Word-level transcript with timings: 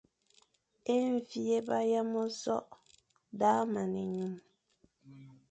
E 0.95 0.95
mvi 1.11 1.41
é 1.57 1.79
yama 1.91 2.21
nzokh 2.31 2.71
daʼa 3.39 3.61
man 3.73 3.91
enyum. 4.03 4.33